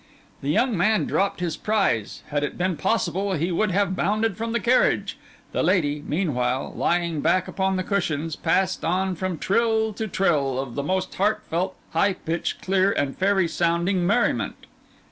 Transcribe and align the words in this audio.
The 0.41 0.49
young 0.49 0.75
man 0.75 1.05
dropped 1.05 1.41
his 1.41 1.55
prize; 1.55 2.23
had 2.29 2.43
it 2.43 2.57
been 2.57 2.75
possible, 2.75 3.33
he 3.33 3.51
would 3.51 3.69
have 3.69 3.95
bounded 3.95 4.35
from 4.35 4.51
the 4.51 4.59
carriage. 4.59 5.15
The 5.51 5.61
lady, 5.61 6.03
meanwhile, 6.07 6.73
lying 6.75 7.21
back 7.21 7.47
upon 7.47 7.75
the 7.75 7.83
cushions, 7.83 8.35
passed 8.35 8.83
on 8.83 9.13
from 9.13 9.37
trill 9.37 9.93
to 9.93 10.07
trill 10.07 10.57
of 10.59 10.73
the 10.73 10.81
most 10.81 11.13
heartfelt, 11.13 11.75
high 11.91 12.13
pitched, 12.13 12.63
clear 12.63 12.91
and 12.91 13.15
fairy 13.15 13.47
sounding 13.47 14.07
merriment. 14.07 14.65